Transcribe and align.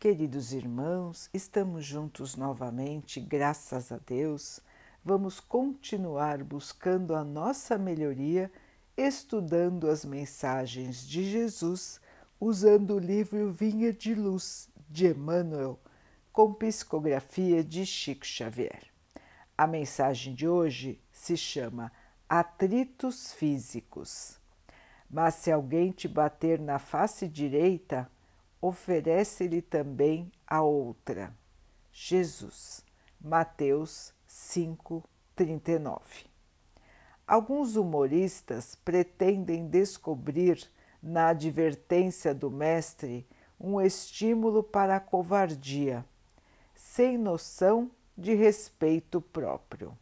Queridos 0.00 0.54
irmãos, 0.54 1.28
estamos 1.30 1.84
juntos 1.84 2.34
novamente, 2.34 3.20
graças 3.20 3.92
a 3.92 3.98
Deus. 3.98 4.58
Vamos 5.04 5.40
continuar 5.40 6.42
buscando 6.42 7.14
a 7.14 7.22
nossa 7.22 7.76
melhoria, 7.76 8.50
estudando 8.96 9.90
as 9.90 10.02
mensagens 10.02 11.06
de 11.06 11.30
Jesus, 11.30 12.00
usando 12.40 12.94
o 12.94 12.98
livro 12.98 13.52
Vinha 13.52 13.92
de 13.92 14.14
Luz 14.14 14.70
de 14.88 15.08
Emmanuel, 15.08 15.78
com 16.32 16.54
psicografia 16.54 17.62
de 17.62 17.84
Chico 17.84 18.24
Xavier. 18.24 18.84
A 19.54 19.66
mensagem 19.66 20.34
de 20.34 20.48
hoje 20.48 20.98
se 21.12 21.36
chama 21.36 21.92
Atritos 22.26 23.34
Físicos. 23.34 24.40
Mas 25.10 25.34
se 25.34 25.52
alguém 25.52 25.90
te 25.92 26.08
bater 26.08 26.58
na 26.58 26.78
face 26.78 27.28
direita, 27.28 28.10
oferece-lhe 28.60 29.62
também 29.62 30.30
a 30.46 30.62
outra. 30.62 31.34
Jesus, 31.92 32.84
Mateus 33.20 34.12
5:39. 34.26 36.26
Alguns 37.26 37.76
humoristas 37.76 38.74
pretendem 38.74 39.68
descobrir 39.68 40.68
na 41.02 41.28
advertência 41.28 42.34
do 42.34 42.50
mestre 42.50 43.26
um 43.58 43.80
estímulo 43.80 44.62
para 44.62 44.96
a 44.96 45.00
covardia, 45.00 46.04
sem 46.74 47.16
noção 47.16 47.90
de 48.16 48.34
respeito 48.34 49.20
próprio. 49.20 49.96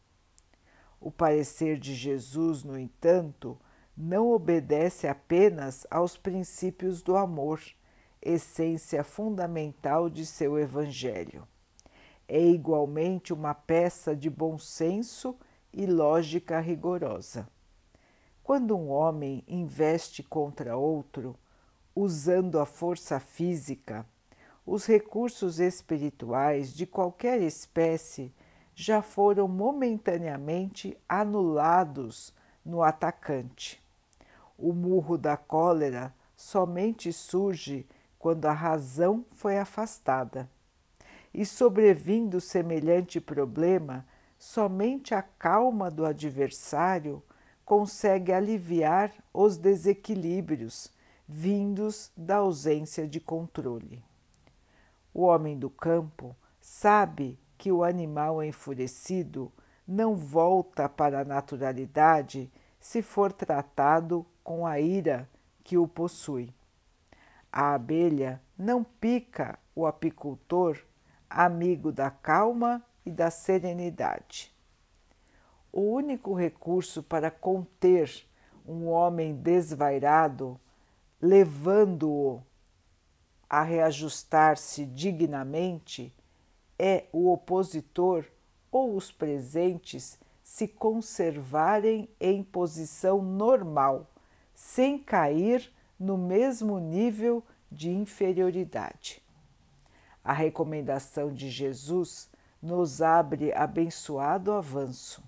O 1.00 1.10
parecer 1.10 1.78
de 1.78 1.94
Jesus, 1.94 2.64
no 2.64 2.78
entanto, 2.78 3.58
não 3.96 4.30
obedece 4.30 5.06
apenas 5.06 5.86
aos 5.90 6.16
princípios 6.16 7.02
do 7.02 7.16
amor 7.16 7.60
essência 8.22 9.04
fundamental 9.04 10.08
de 10.08 10.26
seu 10.26 10.58
Evangelho. 10.58 11.46
É 12.26 12.40
igualmente 12.40 13.32
uma 13.32 13.54
peça 13.54 14.14
de 14.14 14.28
bom 14.28 14.58
senso 14.58 15.36
e 15.72 15.86
lógica 15.86 16.60
rigorosa. 16.60 17.48
Quando 18.42 18.76
um 18.76 18.88
homem 18.88 19.44
investe 19.46 20.22
contra 20.22 20.76
outro, 20.76 21.36
usando 21.94 22.58
a 22.58 22.66
força 22.66 23.18
física, 23.18 24.06
os 24.64 24.84
recursos 24.86 25.58
espirituais 25.58 26.74
de 26.74 26.86
qualquer 26.86 27.40
espécie 27.40 28.32
já 28.74 29.02
foram 29.02 29.48
momentaneamente 29.48 30.96
anulados 31.08 32.34
no 32.64 32.82
atacante. 32.82 33.82
O 34.56 34.72
murro 34.72 35.16
da 35.16 35.36
cólera 35.36 36.14
somente 36.36 37.12
surge 37.12 37.86
quando 38.18 38.46
a 38.46 38.52
razão 38.52 39.24
foi 39.32 39.58
afastada. 39.58 40.48
E 41.32 41.44
sobrevindo 41.46 42.40
semelhante 42.40 43.20
problema, 43.20 44.06
somente 44.38 45.14
a 45.14 45.22
calma 45.22 45.90
do 45.90 46.04
adversário 46.04 47.22
consegue 47.64 48.32
aliviar 48.32 49.12
os 49.32 49.56
desequilíbrios 49.56 50.90
vindos 51.28 52.10
da 52.16 52.36
ausência 52.36 53.06
de 53.06 53.20
controle. 53.20 54.02
O 55.12 55.22
homem 55.22 55.58
do 55.58 55.68
campo 55.68 56.34
sabe 56.60 57.38
que 57.58 57.70
o 57.70 57.84
animal 57.84 58.42
enfurecido 58.42 59.52
não 59.86 60.14
volta 60.14 60.88
para 60.88 61.20
a 61.20 61.24
naturalidade 61.24 62.50
se 62.80 63.02
for 63.02 63.32
tratado 63.32 64.24
com 64.42 64.66
a 64.66 64.80
ira 64.80 65.28
que 65.62 65.76
o 65.76 65.86
possui. 65.86 66.54
A 67.52 67.74
abelha 67.74 68.40
não 68.56 68.84
pica 68.84 69.58
o 69.74 69.86
apicultor, 69.86 70.78
amigo 71.28 71.90
da 71.92 72.10
calma 72.10 72.84
e 73.04 73.10
da 73.10 73.30
serenidade. 73.30 74.54
O 75.72 75.80
único 75.80 76.34
recurso 76.34 77.02
para 77.02 77.30
conter 77.30 78.26
um 78.66 78.86
homem 78.88 79.34
desvairado, 79.34 80.58
levando-o 81.20 82.42
a 83.48 83.62
reajustar-se 83.62 84.84
dignamente, 84.84 86.14
é 86.78 87.06
o 87.12 87.32
opositor 87.32 88.24
ou 88.70 88.94
os 88.94 89.10
presentes 89.10 90.18
se 90.42 90.68
conservarem 90.68 92.08
em 92.20 92.42
posição 92.42 93.22
normal, 93.22 94.06
sem 94.54 94.98
cair 94.98 95.72
no 95.98 96.16
mesmo 96.16 96.78
nível 96.78 97.42
de 97.70 97.90
inferioridade. 97.90 99.22
A 100.22 100.32
recomendação 100.32 101.32
de 101.32 101.50
Jesus 101.50 102.30
nos 102.62 103.00
abre 103.00 103.52
abençoado 103.52 104.52
avanço. 104.52 105.22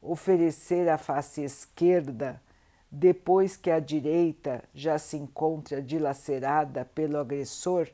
Oferecer 0.00 0.88
a 0.88 0.98
face 0.98 1.42
esquerda 1.42 2.40
depois 2.90 3.56
que 3.56 3.70
a 3.70 3.80
direita 3.80 4.62
já 4.74 4.98
se 4.98 5.16
encontra 5.16 5.80
dilacerada 5.80 6.84
pelo 6.84 7.18
agressor 7.18 7.88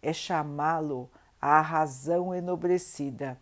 é 0.00 0.12
chamá-lo 0.12 1.10
à 1.40 1.60
razão 1.60 2.34
enobrecida, 2.34 3.38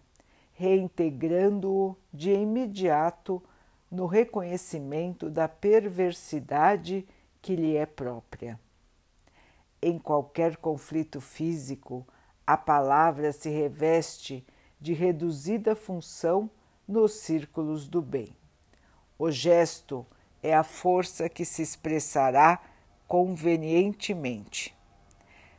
reintegrando-o 0.52 1.96
de 2.12 2.32
imediato 2.32 3.42
no 3.90 4.06
reconhecimento 4.06 5.30
da 5.30 5.46
perversidade 5.46 7.06
que 7.46 7.54
lhe 7.54 7.76
é 7.76 7.86
própria. 7.86 8.58
Em 9.80 10.00
qualquer 10.00 10.56
conflito 10.56 11.20
físico, 11.20 12.04
a 12.44 12.56
palavra 12.56 13.30
se 13.30 13.48
reveste 13.48 14.44
de 14.80 14.92
reduzida 14.92 15.76
função 15.76 16.50
nos 16.88 17.12
círculos 17.12 17.86
do 17.86 18.02
bem. 18.02 18.34
O 19.16 19.30
gesto 19.30 20.04
é 20.42 20.52
a 20.56 20.64
força 20.64 21.28
que 21.28 21.44
se 21.44 21.62
expressará 21.62 22.60
convenientemente. 23.06 24.76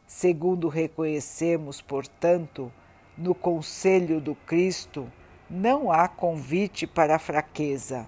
Segundo 0.05 0.67
reconhecemos, 0.67 1.79
portanto, 1.79 2.69
no 3.17 3.33
conselho 3.33 4.19
do 4.19 4.35
Cristo, 4.35 5.09
não 5.49 5.89
há 5.89 6.09
convite 6.09 6.85
para 6.85 7.15
a 7.15 7.19
fraqueza, 7.19 8.05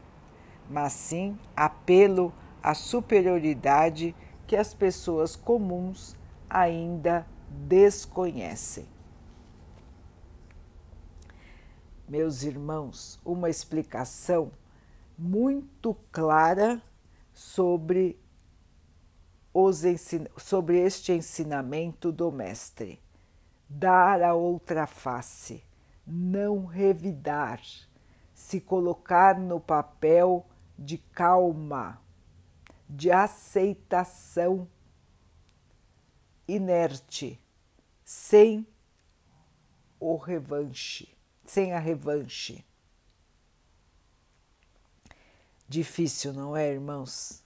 mas 0.70 0.92
sim 0.92 1.40
apelo 1.56 2.34
a 2.62 2.74
superioridade 2.74 4.16
que 4.46 4.56
as 4.56 4.74
pessoas 4.74 5.36
comuns 5.36 6.16
ainda 6.50 7.25
desconhecem. 7.50 8.88
Meus 12.08 12.44
irmãos, 12.44 13.19
uma 13.24 13.50
explicação 13.50 14.52
muito 15.18 15.96
clara 16.12 16.81
sobre, 17.31 18.19
os 19.53 19.84
sobre 20.38 20.80
este 20.80 21.12
ensinamento 21.12 22.12
do 22.12 22.31
Mestre. 22.31 23.00
Dar 23.69 24.24
a 24.24 24.34
outra 24.34 24.88
face, 24.88 25.64
não 26.08 26.66
revidar, 26.66 27.62
se 28.34 28.59
colocar 28.59 29.40
no 29.40 29.59
papel 29.59 30.44
de 30.78 30.98
calma 30.98 32.02
de 32.90 33.12
aceitação 33.12 34.68
inerte, 36.48 37.40
sem 38.04 38.66
o 40.00 40.16
revanche, 40.18 41.16
sem 41.46 41.74
a 41.74 41.80
revanche. 41.80 42.66
Difícil, 45.68 46.34
não 46.34 46.58
é, 46.58 46.72
irmãos? 46.72 47.44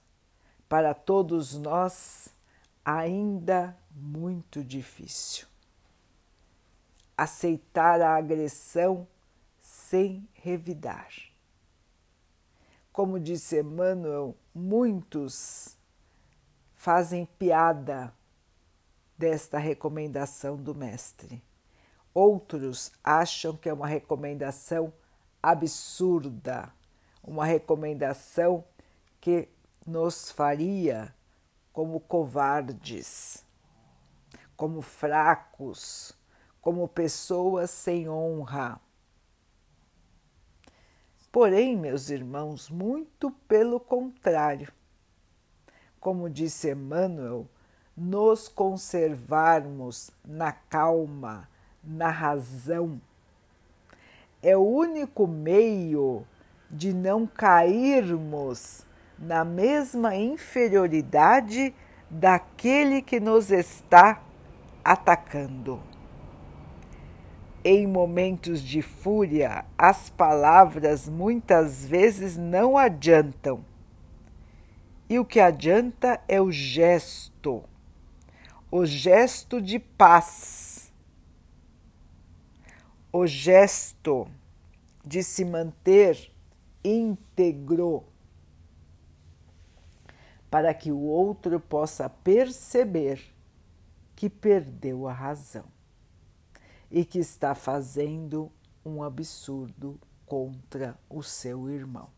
Para 0.66 0.94
todos 0.94 1.52
nós, 1.54 2.30
ainda 2.82 3.76
muito 3.90 4.64
difícil. 4.64 5.46
Aceitar 7.14 8.00
a 8.00 8.16
agressão 8.16 9.06
sem 9.60 10.26
revidar. 10.32 11.33
Como 12.94 13.18
disse 13.18 13.58
Emmanuel, 13.58 14.36
muitos 14.54 15.76
fazem 16.76 17.26
piada 17.26 18.14
desta 19.18 19.58
recomendação 19.58 20.56
do 20.56 20.76
Mestre. 20.76 21.42
Outros 22.14 22.92
acham 23.02 23.56
que 23.56 23.68
é 23.68 23.72
uma 23.72 23.88
recomendação 23.88 24.92
absurda, 25.42 26.72
uma 27.20 27.44
recomendação 27.44 28.64
que 29.20 29.48
nos 29.84 30.30
faria 30.30 31.12
como 31.72 31.98
covardes, 31.98 33.44
como 34.56 34.80
fracos, 34.80 36.16
como 36.60 36.86
pessoas 36.86 37.72
sem 37.72 38.08
honra. 38.08 38.80
Porém, 41.34 41.76
meus 41.76 42.10
irmãos, 42.10 42.70
muito 42.70 43.28
pelo 43.48 43.80
contrário. 43.80 44.72
Como 45.98 46.30
disse 46.30 46.70
Emmanuel, 46.70 47.48
nos 47.96 48.46
conservarmos 48.46 50.12
na 50.24 50.52
calma, 50.52 51.48
na 51.82 52.08
razão. 52.08 53.00
É 54.40 54.56
o 54.56 54.60
único 54.60 55.26
meio 55.26 56.24
de 56.70 56.94
não 56.94 57.26
cairmos 57.26 58.86
na 59.18 59.44
mesma 59.44 60.14
inferioridade 60.14 61.74
daquele 62.08 63.02
que 63.02 63.18
nos 63.18 63.50
está 63.50 64.22
atacando. 64.84 65.82
Em 67.66 67.86
momentos 67.86 68.60
de 68.60 68.82
fúria, 68.82 69.64
as 69.78 70.10
palavras 70.10 71.08
muitas 71.08 71.86
vezes 71.86 72.36
não 72.36 72.76
adiantam. 72.76 73.64
E 75.08 75.18
o 75.18 75.24
que 75.24 75.40
adianta 75.40 76.20
é 76.28 76.38
o 76.42 76.52
gesto, 76.52 77.64
o 78.70 78.84
gesto 78.84 79.62
de 79.62 79.78
paz, 79.78 80.92
o 83.10 83.26
gesto 83.26 84.28
de 85.02 85.22
se 85.22 85.42
manter 85.42 86.30
íntegro, 86.84 88.04
para 90.50 90.74
que 90.74 90.92
o 90.92 91.00
outro 91.00 91.58
possa 91.58 92.10
perceber 92.10 93.22
que 94.14 94.28
perdeu 94.28 95.08
a 95.08 95.12
razão 95.14 95.73
e 96.94 97.04
que 97.04 97.18
está 97.18 97.56
fazendo 97.56 98.52
um 98.86 99.02
absurdo 99.02 100.00
contra 100.24 100.96
o 101.10 101.24
seu 101.24 101.68
irmão. 101.68 102.08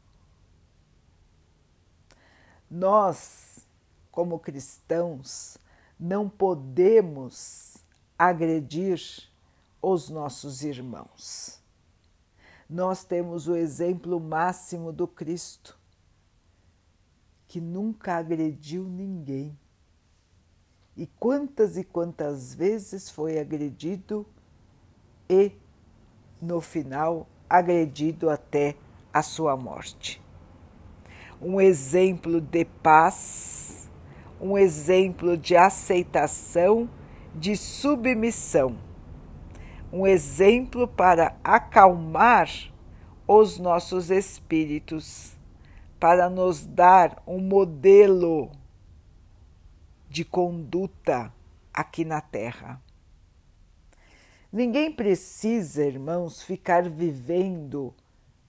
Nós, 2.71 3.67
como 4.11 4.39
cristãos, 4.39 5.57
não 5.99 6.29
podemos 6.29 7.79
agredir 8.19 9.01
os 9.81 10.11
nossos 10.11 10.63
irmãos. 10.63 11.59
Nós 12.69 13.03
temos 13.03 13.49
o 13.49 13.57
exemplo 13.57 14.21
máximo 14.21 14.93
do 14.93 15.09
Cristo, 15.09 15.79
que 17.49 17.63
nunca 17.63 18.17
agrediu 18.17 18.85
ninguém. 18.85 19.59
E 20.95 21.07
quantas 21.07 21.79
e 21.79 21.85
quantas 21.85 22.53
vezes 22.53 23.09
foi 23.09 23.39
agredido 23.39 24.27
e, 25.29 25.53
no 26.41 26.61
final, 26.61 27.27
agredido 27.49 28.31
até 28.31 28.77
a 29.13 29.23
sua 29.23 29.57
morte 29.57 30.25
um 31.41 31.61
exemplo 31.61 32.41
de 32.41 32.65
paz, 32.65 33.91
um 34.41 34.57
exemplo 34.57 35.37
de 35.37 35.57
aceitação, 35.57 36.89
de 37.35 37.57
submissão, 37.57 38.79
um 39.93 40.07
exemplo 40.07 40.89
para 40.89 41.37
acalmar 41.45 42.49
os 43.27 43.59
nossos 43.59 44.11
espíritos, 44.11 45.37
para 46.01 46.31
nos 46.31 46.65
dar 46.65 47.23
um 47.27 47.41
modelo 47.41 48.51
de 50.09 50.25
conduta 50.25 51.33
aqui 51.73 52.05
na 52.05 52.21
Terra. 52.21 52.81
Ninguém 54.57 54.91
precisa, 54.91 55.85
irmãos, 55.85 56.41
ficar 56.41 56.89
vivendo 56.89 57.95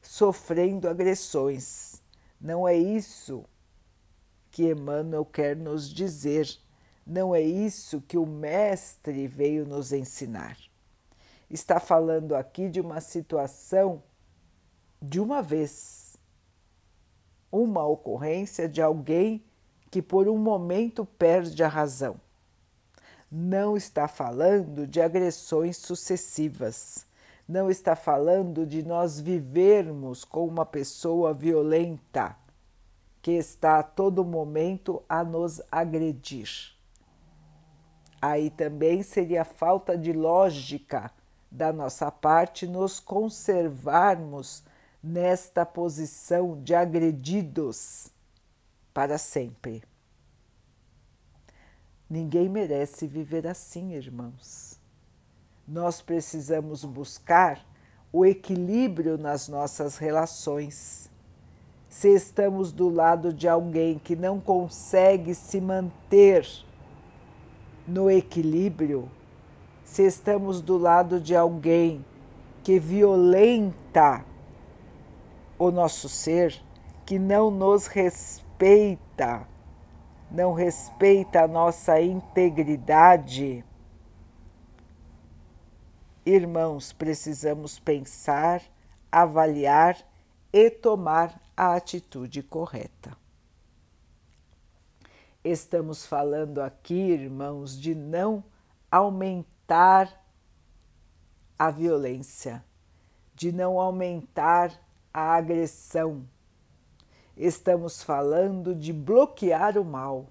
sofrendo 0.02 0.88
agressões. 0.88 2.02
Não 2.40 2.66
é 2.66 2.78
isso 2.78 3.44
que 4.50 4.72
Emmanuel 4.72 5.26
quer 5.26 5.54
nos 5.54 5.94
dizer, 5.94 6.48
não 7.06 7.36
é 7.36 7.42
isso 7.42 8.00
que 8.08 8.18
o 8.18 8.26
Mestre 8.26 9.28
veio 9.28 9.66
nos 9.66 9.92
ensinar. 9.92 10.58
Está 11.50 11.78
falando 11.78 12.38
aqui 12.38 12.70
de 12.70 12.80
uma 12.80 13.02
situação 13.02 14.02
de 15.02 15.20
uma 15.20 15.42
vez, 15.42 16.16
uma 17.52 17.86
ocorrência 17.86 18.70
de 18.70 18.82
alguém 18.82 19.44
que 19.92 20.02
por 20.02 20.30
um 20.30 20.38
momento 20.38 21.04
perde 21.04 21.62
a 21.66 21.68
razão. 21.68 22.18
Não 23.32 23.76
está 23.76 24.08
falando 24.08 24.88
de 24.88 25.02
agressões 25.02 25.78
sucessivas 25.78 27.08
não 27.48 27.70
está 27.70 27.96
falando 27.96 28.66
de 28.66 28.84
nós 28.84 29.20
vivermos 29.20 30.26
com 30.26 30.46
uma 30.46 30.66
pessoa 30.66 31.34
violenta 31.34 32.36
que 33.22 33.32
está 33.32 33.80
a 33.80 33.84
todo 33.84 34.26
momento 34.26 35.02
a 35.08 35.24
nos 35.24 35.62
agredir. 35.72 36.50
Aí 38.22 38.50
também 38.50 39.02
seria 39.02 39.46
falta 39.46 39.98
de 39.98 40.12
lógica 40.12 41.12
da 41.50 41.72
nossa 41.72 42.12
parte 42.12 42.68
nos 42.68 43.00
conservarmos 43.00 44.64
nesta 45.02 45.66
posição 45.66 46.62
de 46.62 46.76
agredidos 46.76 48.10
para 48.94 49.18
sempre. 49.18 49.84
Ninguém 52.10 52.48
merece 52.50 53.06
viver 53.06 53.46
assim, 53.48 53.94
irmãos 53.94 54.78
nós 55.68 56.02
precisamos 56.02 56.86
buscar 56.86 57.60
o 58.12 58.26
equilíbrio 58.26 59.18
nas 59.18 59.50
nossas 59.50 59.98
relações. 59.98 61.12
Se 61.90 62.08
estamos 62.08 62.72
do 62.72 62.88
lado 62.88 63.34
de 63.34 63.50
alguém 63.50 64.00
que 64.00 64.16
não 64.16 64.40
consegue 64.40 65.36
se 65.36 65.60
manter 65.60 66.48
no 67.86 68.10
equilíbrio, 68.10 69.12
se 69.84 70.04
estamos 70.04 70.62
do 70.62 70.78
lado 70.78 71.20
de 71.20 71.36
alguém 71.36 72.06
que 72.64 72.80
violenta 72.80 74.24
o 75.60 75.70
nosso 75.70 76.08
ser, 76.08 76.62
que 77.06 77.20
não 77.20 77.52
nos 77.52 77.88
respeita, 77.88 79.46
não 80.30 80.54
respeita 80.54 81.42
a 81.44 81.48
nossa 81.48 82.00
integridade, 82.02 83.64
Irmãos, 86.30 86.92
precisamos 86.92 87.80
pensar, 87.80 88.62
avaliar 89.10 89.98
e 90.52 90.70
tomar 90.70 91.42
a 91.56 91.74
atitude 91.74 92.44
correta. 92.44 93.16
Estamos 95.42 96.06
falando 96.06 96.60
aqui, 96.60 96.96
irmãos, 96.96 97.80
de 97.80 97.96
não 97.96 98.44
aumentar 98.92 100.22
a 101.58 101.72
violência, 101.72 102.62
de 103.34 103.54
não 103.54 103.80
aumentar 103.80 104.78
a 105.14 105.34
agressão. 105.34 106.28
Estamos 107.38 108.02
falando 108.02 108.74
de 108.74 108.92
bloquear 108.92 109.78
o 109.78 109.86
mal. 109.86 110.26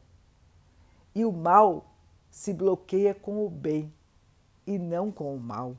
E 1.14 1.24
o 1.24 1.30
mal 1.30 1.86
se 2.28 2.52
bloqueia 2.52 3.14
com 3.14 3.46
o 3.46 3.48
bem 3.48 3.92
e 4.66 4.76
não 4.76 5.12
com 5.12 5.34
o 5.34 5.38
mal. 5.38 5.76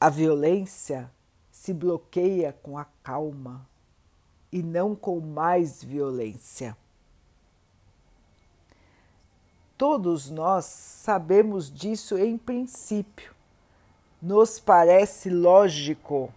A 0.00 0.10
violência 0.10 1.10
se 1.52 1.72
bloqueia 1.72 2.52
com 2.52 2.76
a 2.76 2.84
calma 3.02 3.66
e 4.50 4.62
não 4.62 4.94
com 4.94 5.20
mais 5.20 5.82
violência. 5.82 6.76
Todos 9.78 10.30
nós 10.30 10.64
sabemos 10.64 11.72
disso 11.72 12.18
em 12.18 12.36
princípio. 12.36 13.32
Nos 14.20 14.58
parece 14.58 15.30
lógico 15.30 16.32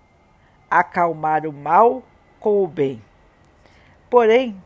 acalmar 0.69 1.45
o 1.47 1.53
mal 1.53 2.03
com 2.39 2.63
o 2.63 2.67
bem. 2.67 3.06
Porém, 4.09 4.61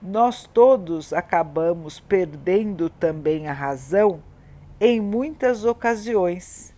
nós 0.00 0.44
todos 0.46 1.12
acabamos 1.12 1.98
perdendo 1.98 2.88
também 2.88 3.48
a 3.48 3.52
razão 3.52 4.22
em 4.80 5.00
muitas 5.00 5.64
ocasiões 5.64 6.74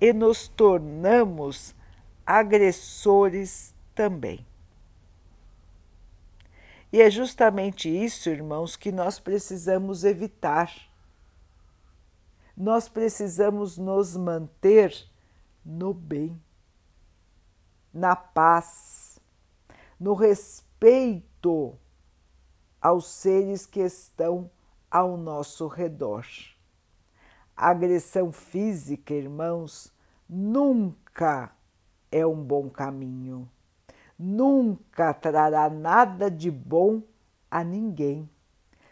e 0.00 0.12
nos 0.12 0.48
tornamos 0.48 1.74
agressores 2.26 3.74
também. 3.94 4.46
E 6.92 7.00
é 7.00 7.10
justamente 7.10 7.88
isso, 7.88 8.28
irmãos, 8.28 8.76
que 8.76 8.92
nós 8.92 9.18
precisamos 9.18 10.04
evitar. 10.04 10.70
Nós 12.54 12.88
precisamos 12.88 13.78
nos 13.78 14.14
manter 14.16 14.94
no 15.64 15.94
bem, 15.94 16.38
na 17.92 18.14
paz, 18.14 19.18
no 19.98 20.12
respeito 20.12 20.71
aos 22.80 23.06
seres 23.06 23.64
que 23.64 23.78
estão 23.78 24.50
ao 24.90 25.16
nosso 25.16 25.68
redor. 25.68 26.26
A 27.56 27.68
agressão 27.68 28.32
física, 28.32 29.14
irmãos, 29.14 29.92
nunca 30.28 31.52
é 32.10 32.26
um 32.26 32.42
bom 32.42 32.68
caminho, 32.68 33.48
nunca 34.18 35.14
trará 35.14 35.70
nada 35.70 36.28
de 36.28 36.50
bom 36.50 37.00
a 37.48 37.62
ninguém, 37.62 38.28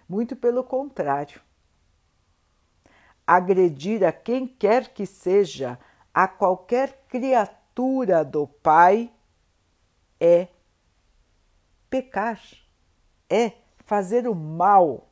Muito 0.08 0.36
pelo 0.36 0.62
contrário. 0.62 1.40
Agredir 3.26 4.04
a 4.04 4.12
quem 4.12 4.46
quer 4.46 4.94
que 4.94 5.04
seja, 5.06 5.76
a 6.14 6.28
qualquer 6.28 7.04
criatura 7.08 8.24
do 8.24 8.46
Pai, 8.46 9.12
é 10.20 10.46
pecar, 11.90 12.40
é 13.28 13.52
fazer 13.84 14.28
o 14.28 14.34
mal. 14.34 15.10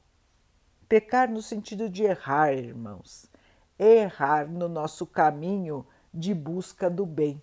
Pecar 0.88 1.28
no 1.28 1.42
sentido 1.42 1.90
de 1.90 2.04
errar, 2.04 2.54
irmãos. 2.54 3.28
Errar 3.78 4.48
no 4.48 4.68
nosso 4.68 5.04
caminho 5.04 5.84
de 6.14 6.32
busca 6.32 6.88
do 6.88 7.04
bem. 7.04 7.42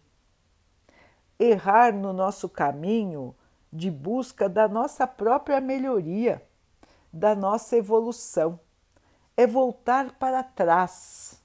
Errar 1.37 1.93
no 1.93 2.13
nosso 2.13 2.47
caminho 2.47 3.35
de 3.71 3.91
busca 3.91 4.47
da 4.47 4.67
nossa 4.67 5.05
própria 5.05 5.59
melhoria, 5.59 6.41
da 7.11 7.35
nossa 7.35 7.75
evolução. 7.75 8.59
É 9.35 9.45
voltar 9.45 10.13
para 10.13 10.41
trás. 10.41 11.41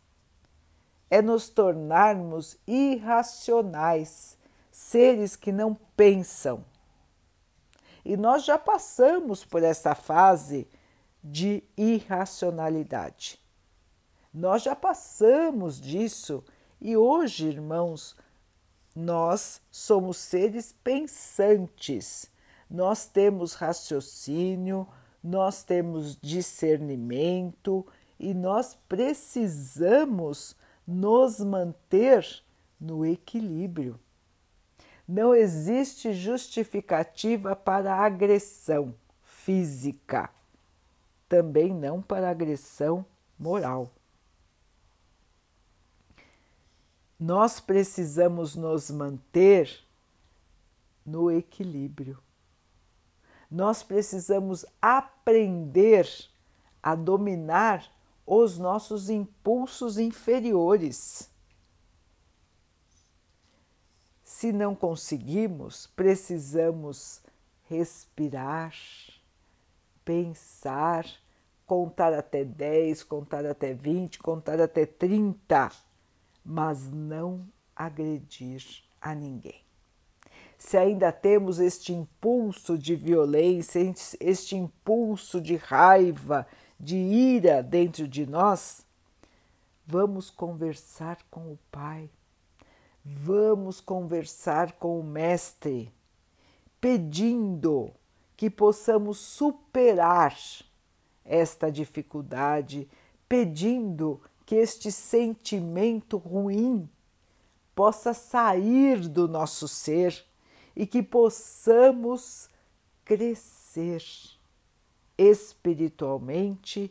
É 1.11 1.20
nos 1.20 1.49
tornarmos 1.49 2.56
irracionais, 2.68 4.38
seres 4.70 5.35
que 5.35 5.50
não 5.50 5.75
pensam. 5.97 6.64
E 8.04 8.16
nós 8.16 8.45
já 8.45 8.59
passamos 8.59 9.45
por 9.45 9.62
essa 9.62 9.95
fase 9.95 10.69
de 11.23 11.62
irracionalidade. 11.76 13.38
Nós 14.33 14.62
já 14.62 14.76
passamos 14.76 15.80
disso 15.80 16.42
e 16.80 16.97
hoje, 16.97 17.49
irmãos, 17.49 18.16
nós 18.95 19.61
somos 19.71 20.16
seres 20.16 20.75
pensantes, 20.85 22.30
nós 22.69 23.07
temos 23.07 23.54
raciocínio, 23.54 24.87
nós 25.23 25.62
temos 25.62 26.16
discernimento 26.16 27.87
e 28.19 28.33
nós 28.33 28.76
precisamos 28.88 30.57
nos 30.87 31.40
manter 31.40 32.26
no 32.80 33.04
equilíbrio. 33.04 33.99
Não 35.12 35.35
existe 35.35 36.12
justificativa 36.12 37.57
para 37.57 37.97
agressão 37.97 38.95
física, 39.25 40.31
também 41.29 41.75
não 41.75 42.00
para 42.00 42.31
agressão 42.31 43.05
moral. 43.37 43.90
Nós 47.19 47.59
precisamos 47.59 48.55
nos 48.55 48.88
manter 48.88 49.85
no 51.05 51.29
equilíbrio. 51.29 52.17
Nós 53.50 53.83
precisamos 53.83 54.64
aprender 54.81 56.09
a 56.81 56.95
dominar 56.95 57.85
os 58.25 58.59
nossos 58.59 59.11
impulsos 59.11 59.99
inferiores 59.99 61.29
Se 64.40 64.52
não 64.52 64.75
conseguimos, 64.75 65.87
precisamos 65.88 67.20
respirar, 67.68 68.75
pensar, 70.02 71.04
contar 71.66 72.14
até 72.14 72.42
10, 72.42 73.02
contar 73.02 73.44
até 73.44 73.75
20, 73.75 74.18
contar 74.18 74.59
até 74.59 74.87
30, 74.87 75.70
mas 76.42 76.90
não 76.90 77.47
agredir 77.76 78.64
a 78.99 79.14
ninguém. 79.14 79.62
Se 80.56 80.78
ainda 80.78 81.12
temos 81.12 81.59
este 81.59 81.92
impulso 81.92 82.78
de 82.78 82.97
violência, 82.97 83.92
este 84.18 84.56
impulso 84.56 85.38
de 85.38 85.56
raiva, 85.56 86.47
de 86.78 86.97
ira 86.97 87.62
dentro 87.62 88.09
de 88.09 88.25
nós, 88.25 88.87
vamos 89.87 90.30
conversar 90.30 91.18
com 91.30 91.40
o 91.52 91.59
Pai 91.70 92.09
Vamos 93.04 93.80
conversar 93.80 94.73
com 94.73 95.00
o 95.00 95.02
Mestre, 95.02 95.90
pedindo 96.78 97.90
que 98.37 98.50
possamos 98.50 99.16
superar 99.19 100.37
esta 101.25 101.73
dificuldade, 101.73 102.87
pedindo 103.26 104.21
que 104.45 104.54
este 104.54 104.92
sentimento 104.92 106.19
ruim 106.19 106.88
possa 107.75 108.12
sair 108.12 109.09
do 109.09 109.26
nosso 109.26 109.66
ser 109.66 110.23
e 110.76 110.87
que 110.87 111.02
possamos 111.02 112.50
crescer 113.02 114.04
espiritualmente 115.16 116.90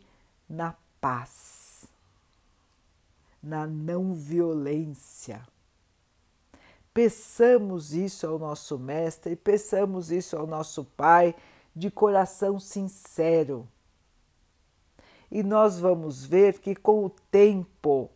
na 0.50 0.76
paz, 1.00 1.86
na 3.44 3.68
não 3.68 4.16
violência 4.16 5.46
Peçamos 7.00 7.94
isso 7.94 8.28
ao 8.28 8.38
nosso 8.38 8.78
Mestre, 8.78 9.34
peçamos 9.34 10.12
isso 10.12 10.36
ao 10.36 10.46
nosso 10.46 10.84
Pai 10.84 11.34
de 11.74 11.90
coração 11.90 12.60
sincero. 12.60 13.66
E 15.32 15.42
nós 15.42 15.80
vamos 15.80 16.26
ver 16.26 16.60
que 16.60 16.76
com 16.76 17.06
o 17.06 17.10
tempo, 17.32 18.10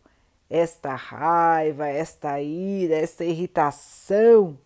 esta 0.50 0.94
raiva, 0.94 1.88
esta 1.88 2.42
ira, 2.42 2.94
esta 2.94 3.24
irritação 3.24 4.58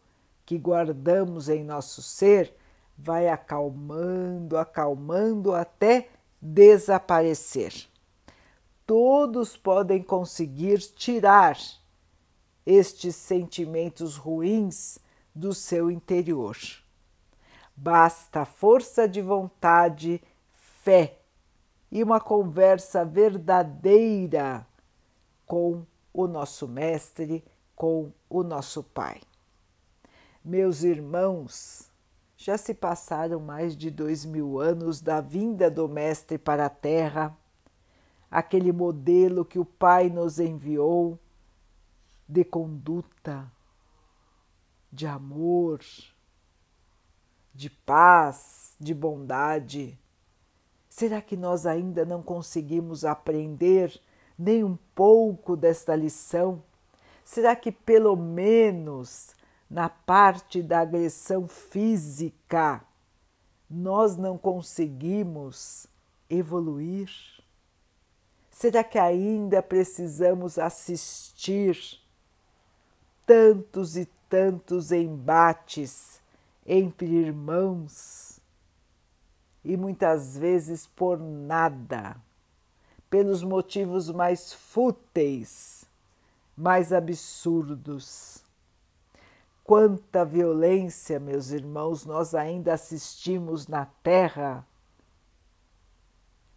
que 0.45 0.59
guardamos 0.59 1.49
em 1.49 1.63
nosso 1.63 2.03
ser 2.03 2.53
vai 2.99 3.29
acalmando, 3.29 4.59
acalmando 4.59 5.55
até 5.55 6.09
desaparecer. 6.43 7.73
Todos 8.85 9.57
podem 9.57 10.03
conseguir 10.03 10.79
tirar 10.79 11.57
estes 12.69 13.17
sentimentos 13.17 14.17
ruins 14.17 14.99
do 15.35 15.55
seu 15.55 15.91
interior. 15.91 16.55
Basta 17.75 18.45
força 18.45 19.09
de 19.09 19.23
vontade, 19.23 20.23
fé 20.53 21.17
e 21.91 22.03
uma 22.03 22.21
conversa 22.21 23.07
verdadeira 23.07 24.67
com 25.47 25.87
o 26.13 26.27
nosso 26.27 26.69
Mestre, 26.69 27.43
com 27.75 28.13
o 28.29 28.43
nosso 28.43 28.83
Pai. 28.83 29.23
Meus 30.45 30.83
irmãos, 30.83 31.91
já 32.37 32.59
se 32.59 32.75
passaram 32.75 33.41
mais 33.41 33.75
de 33.75 33.91
dois 33.91 34.27
mil 34.27 34.61
anos 34.61 35.01
da 35.01 35.23
vinda 35.23 35.71
do 35.71 35.89
Mestre 35.89 36.37
para 36.37 36.67
a 36.67 36.71
Terra, 36.71 37.35
aquele 38.31 38.73
modelo 38.73 39.43
que 39.43 39.59
o 39.59 39.65
Pai 39.65 40.11
nos 40.11 40.39
enviou 40.39 41.19
de 42.29 42.45
conduta, 42.45 43.51
de 44.93 45.07
amor, 45.07 45.81
de 47.55 47.71
paz, 47.71 48.77
de 48.79 48.93
bondade. 48.93 49.99
Será 50.89 51.23
que 51.23 51.37
nós 51.37 51.65
ainda 51.65 52.05
não 52.05 52.23
conseguimos 52.23 53.05
aprender 53.05 53.99
nem 54.39 54.63
um 54.63 54.77
pouco 54.95 55.57
desta 55.57 55.97
lição? 55.97 56.63
Será 57.25 57.57
que 57.57 57.73
pelo 57.73 58.15
menos 58.15 59.35
na 59.71 59.89
parte 59.89 60.63
da 60.63 60.81
agressão 60.81 61.49
física 61.49 62.85
nós 63.71 64.17
não 64.17 64.37
conseguimos 64.37 65.87
evoluir? 66.29 67.11
Será 68.51 68.83
que 68.83 68.99
ainda 68.99 69.63
precisamos 69.63 70.59
assistir 70.59 72.01
tantos 73.29 73.95
e 73.95 74.07
tantos 74.27 74.91
embates 74.91 76.19
entre 76.67 77.07
irmãos 77.07 78.41
e 79.63 79.77
muitas 79.77 80.39
vezes 80.39 80.87
por 80.87 81.19
nada, 81.19 82.17
pelos 83.11 83.43
motivos 83.43 84.11
mais 84.11 84.55
fúteis, 84.55 85.85
mais 86.57 86.91
absurdos. 86.91 88.43
Quanta 89.63 90.25
violência, 90.25 91.21
meus 91.21 91.51
irmãos, 91.51 92.07
nós 92.07 92.35
ainda 92.35 92.73
assistimos 92.73 93.69
na 93.69 93.85
Terra 94.03 94.67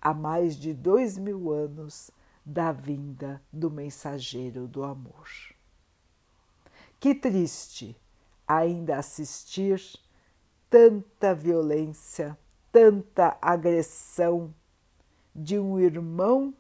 há 0.02 0.14
mais 0.14 0.56
de 0.56 0.74
dois 0.74 1.18
mil 1.18 1.52
anos 1.52 2.12
da 2.46 2.72
vinda 2.72 3.42
do 3.52 3.70
mensageiro 3.70 4.70
do 4.70 4.86
amor. 4.86 5.28
Que 7.02 7.16
triste 7.16 7.98
ainda 8.48 8.98
assistir 8.98 9.82
tanta 10.70 11.34
violência, 11.34 12.38
tanta 12.72 13.36
agressão 13.42 14.54
de 15.36 15.58
um 15.58 15.80
irmão 15.80 16.54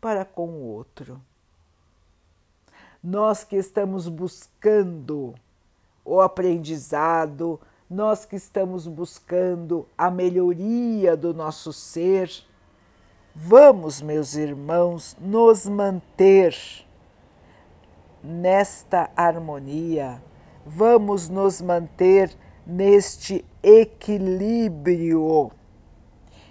para 0.00 0.24
com 0.24 0.48
o 0.48 0.62
outro. 0.62 1.20
Nós 3.04 3.44
que 3.44 3.56
estamos 3.56 4.08
buscando 4.08 5.34
o 6.02 6.22
aprendizado, 6.22 7.60
nós 7.88 8.24
que 8.24 8.36
estamos 8.36 8.86
buscando 8.86 9.86
a 9.98 10.10
melhoria 10.10 11.14
do 11.14 11.34
nosso 11.34 11.70
ser, 11.70 12.30
vamos, 13.34 14.00
meus 14.00 14.36
irmãos, 14.36 15.14
nos 15.20 15.66
manter 15.66 16.85
nesta 18.26 19.08
harmonia, 19.14 20.20
vamos 20.64 21.28
nos 21.28 21.60
manter 21.60 22.36
neste 22.66 23.44
equilíbrio. 23.62 25.52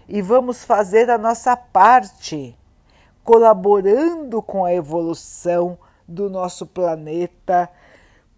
E 0.08 0.22
vamos 0.22 0.64
fazer 0.64 1.10
a 1.10 1.18
nossa 1.18 1.58
parte, 1.58 2.58
colaborando 3.24 4.42
com 4.42 4.64
a 4.64 4.74
evolução 4.74 5.78
do 6.08 6.30
nosso 6.30 6.66
planeta, 6.66 7.70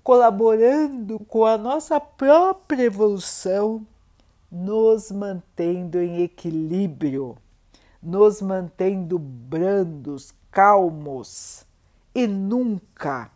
colaborando 0.03 1.19
com 1.19 1.45
a 1.45 1.57
nossa 1.57 1.99
própria 1.99 2.83
evolução, 2.83 3.85
nos 4.49 5.11
mantendo 5.11 5.99
em 5.99 6.23
equilíbrio, 6.23 7.37
nos 8.01 8.41
mantendo 8.41 9.19
brandos, 9.19 10.33
calmos 10.49 11.66
e 12.17 12.25
nunca 12.25 13.29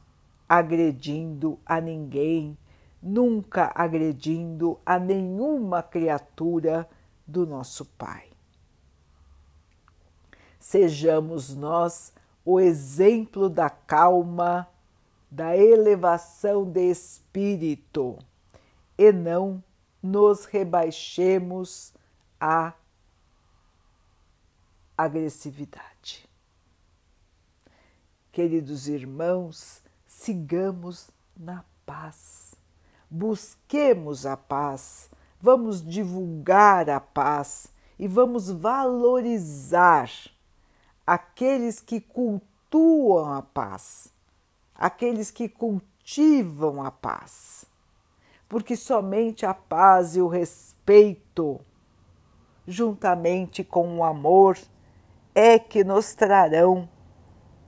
agredindo 0.49 1.59
a 1.63 1.79
ninguém, 1.79 2.57
nunca 2.99 3.71
agredindo 3.75 4.79
a 4.83 4.97
nenhuma 4.97 5.83
criatura 5.83 6.89
do 7.27 7.45
nosso 7.45 7.85
Pai. 7.85 8.27
Sejamos 10.59 11.55
nós 11.55 12.11
o 12.43 12.59
exemplo 12.59 13.47
da 13.51 13.69
calma, 13.69 14.67
da 15.29 15.55
elevação 15.55 16.65
de 16.65 16.89
espírito 16.89 18.17
e 18.97 19.11
não 19.11 19.63
nos 20.01 20.45
rebaixemos 20.45 21.93
à 22.39 22.73
agressividade. 24.97 26.30
Queridos 28.31 28.87
irmãos, 28.87 29.81
sigamos 30.07 31.09
na 31.37 31.65
paz, 31.85 32.55
busquemos 33.09 34.25
a 34.25 34.37
paz 34.37 35.09
vamos 35.41 35.83
divulgar 35.83 36.89
a 36.89 36.99
paz 36.99 37.67
e 37.97 38.07
vamos 38.07 38.49
valorizar 38.49 40.09
aqueles 41.05 41.81
que 41.81 41.99
cultuam 41.99 43.33
a 43.33 43.41
paz, 43.41 44.13
aqueles 44.75 45.31
que 45.31 45.49
cultivam 45.49 46.83
a 46.83 46.91
paz. 46.91 47.65
Porque 48.47 48.75
somente 48.75 49.45
a 49.45 49.53
paz 49.53 50.15
e 50.15 50.21
o 50.21 50.27
respeito, 50.27 51.59
juntamente 52.67 53.63
com 53.63 53.97
o 53.97 54.03
amor, 54.03 54.57
é 55.33 55.57
que 55.57 55.83
nos 55.83 56.13
trarão 56.13 56.87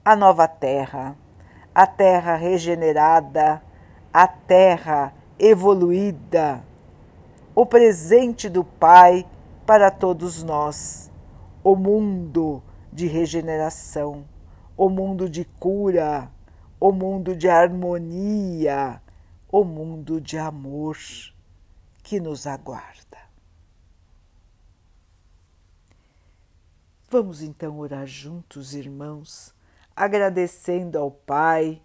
a 0.04 0.16
nova 0.16 0.48
terra, 0.48 1.16
a 1.74 1.88
terra 1.88 2.36
regenerada, 2.36 3.62
a 4.12 4.28
terra 4.28 5.14
evoluída 5.40 6.64
o 7.56 7.66
presente 7.66 8.50
do 8.50 8.64
Pai 8.64 9.28
para 9.66 9.92
todos 9.92 10.44
nós, 10.44 11.12
o 11.64 11.76
mundo 11.76 12.64
de 12.92 13.06
regeneração, 13.06 14.26
o 14.76 14.90
mundo 14.90 15.30
de 15.30 15.46
cura, 15.46 16.32
o 16.80 16.92
mundo 16.92 17.36
de 17.36 17.48
harmonia, 17.48 19.02
o 19.52 19.64
mundo 19.64 20.20
de 20.20 20.38
amor 20.38 20.98
que 22.02 22.20
nos 22.20 22.48
aguarda. 22.48 23.20
Vamos 27.10 27.44
então 27.44 27.78
orar 27.78 28.08
juntos, 28.08 28.74
irmãos, 28.74 29.54
agradecendo 29.96 30.98
ao 30.98 31.12
Pai 31.12 31.82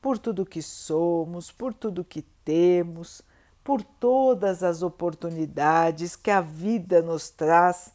por 0.00 0.18
tudo 0.18 0.46
que 0.46 0.62
somos, 0.62 1.52
por 1.52 1.74
tudo 1.74 2.04
que 2.04 2.22
temos 2.44 3.22
por 3.62 3.82
todas 3.82 4.62
as 4.62 4.82
oportunidades 4.82 6.16
que 6.16 6.30
a 6.30 6.40
vida 6.40 7.02
nos 7.02 7.30
traz 7.30 7.92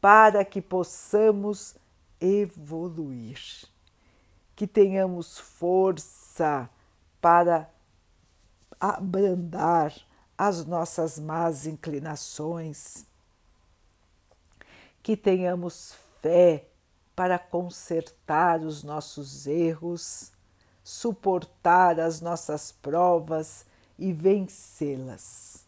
para 0.00 0.44
que 0.44 0.62
possamos 0.62 1.76
evoluir, 2.20 3.38
que 4.54 4.66
tenhamos 4.66 5.38
força 5.38 6.70
para 7.20 7.68
abrandar 8.80 9.92
as 10.36 10.64
nossas 10.64 11.18
más 11.18 11.66
inclinações, 11.66 13.04
que 15.02 15.16
tenhamos 15.16 15.96
fé 16.22 16.67
para 17.18 17.36
consertar 17.36 18.60
os 18.60 18.84
nossos 18.84 19.48
erros, 19.48 20.30
suportar 20.84 21.98
as 21.98 22.20
nossas 22.20 22.70
provas 22.70 23.66
e 23.98 24.12
vencê-las. 24.12 25.66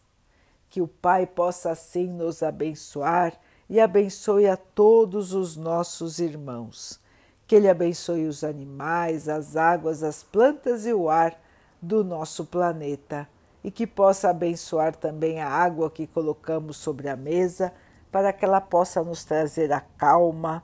Que 0.69 0.81
o 0.81 0.87
Pai 0.87 1.27
possa 1.27 1.71
assim 1.71 2.07
nos 2.07 2.41
abençoar 2.41 3.37
e 3.69 3.81
abençoe 3.81 4.47
a 4.47 4.55
todos 4.55 5.33
os 5.33 5.57
nossos 5.57 6.19
irmãos. 6.19 7.01
Que 7.45 7.55
Ele 7.55 7.67
abençoe 7.67 8.27
os 8.27 8.45
animais, 8.45 9.27
as 9.27 9.57
águas, 9.57 10.03
as 10.03 10.23
plantas 10.23 10.85
e 10.85 10.93
o 10.93 11.09
ar 11.09 11.37
do 11.81 12.01
nosso 12.01 12.45
planeta 12.45 13.27
e 13.61 13.69
que 13.69 13.85
possa 13.85 14.29
abençoar 14.29 14.95
também 14.95 15.41
a 15.41 15.49
água 15.49 15.91
que 15.91 16.07
colocamos 16.07 16.77
sobre 16.77 17.09
a 17.09 17.17
mesa 17.17 17.73
para 18.09 18.31
que 18.31 18.45
ela 18.45 18.61
possa 18.61 19.03
nos 19.03 19.25
trazer 19.25 19.73
a 19.73 19.81
calma 19.81 20.63